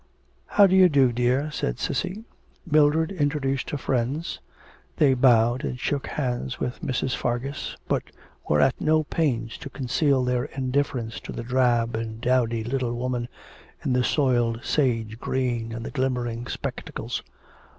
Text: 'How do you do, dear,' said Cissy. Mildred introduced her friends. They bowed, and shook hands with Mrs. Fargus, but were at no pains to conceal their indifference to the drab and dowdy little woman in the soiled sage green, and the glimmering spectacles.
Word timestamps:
'How 0.47 0.65
do 0.65 0.75
you 0.75 0.89
do, 0.89 1.11
dear,' 1.13 1.51
said 1.51 1.77
Cissy. 1.77 2.23
Mildred 2.65 3.11
introduced 3.11 3.69
her 3.69 3.77
friends. 3.77 4.39
They 4.97 5.13
bowed, 5.13 5.63
and 5.63 5.79
shook 5.79 6.07
hands 6.07 6.59
with 6.59 6.81
Mrs. 6.81 7.15
Fargus, 7.15 7.77
but 7.87 8.05
were 8.49 8.59
at 8.61 8.81
no 8.81 9.03
pains 9.03 9.59
to 9.59 9.69
conceal 9.69 10.23
their 10.23 10.45
indifference 10.45 11.19
to 11.19 11.31
the 11.31 11.43
drab 11.43 11.95
and 11.95 12.19
dowdy 12.19 12.63
little 12.63 12.95
woman 12.95 13.27
in 13.85 13.93
the 13.93 14.03
soiled 14.03 14.61
sage 14.65 15.19
green, 15.19 15.71
and 15.71 15.85
the 15.85 15.91
glimmering 15.91 16.47
spectacles. 16.47 17.21